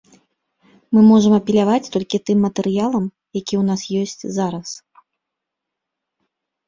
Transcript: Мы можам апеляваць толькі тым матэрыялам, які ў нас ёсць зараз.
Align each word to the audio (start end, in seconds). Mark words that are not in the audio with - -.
Мы 0.97 1.03
можам 1.09 1.33
апеляваць 1.39 1.91
толькі 1.95 2.21
тым 2.29 2.37
матэрыялам, 2.45 3.05
які 3.39 3.53
ў 3.61 3.63
нас 3.71 3.87
ёсць 4.01 4.35
зараз. 4.39 4.73